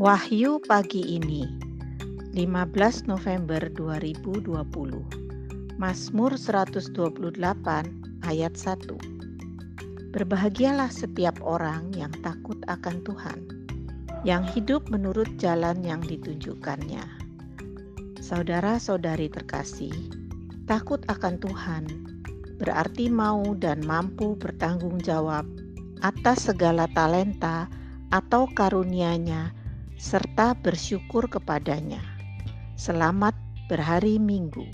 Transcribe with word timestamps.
Wahyu 0.00 0.64
pagi 0.64 1.20
ini 1.20 1.44
15 2.32 3.04
November 3.04 3.60
2020 3.68 4.48
Mazmur 5.76 6.32
128 6.40 7.36
ayat 8.24 8.54
1 8.56 8.96
Berbahagialah 10.16 10.88
setiap 10.88 11.36
orang 11.44 11.92
yang 11.92 12.08
takut 12.24 12.56
akan 12.64 13.04
Tuhan 13.04 13.44
yang 14.24 14.40
hidup 14.40 14.88
menurut 14.88 15.28
jalan 15.36 15.84
yang 15.84 16.00
ditunjukkannya. 16.00 17.04
Saudara-saudari 18.24 19.28
terkasih 19.28 19.92
takut 20.64 21.04
akan 21.12 21.36
Tuhan 21.36 21.84
berarti 22.56 23.12
mau 23.12 23.52
dan 23.52 23.84
mampu 23.84 24.32
bertanggung 24.32 24.96
jawab 25.04 25.44
atas 26.00 26.48
segala 26.48 26.88
talenta 26.96 27.68
atau 28.08 28.48
karunia-Nya 28.48 29.59
serta 30.00 30.56
bersyukur 30.56 31.28
kepadanya. 31.28 32.00
Selamat 32.80 33.36
berhari 33.68 34.16
Minggu. 34.16 34.64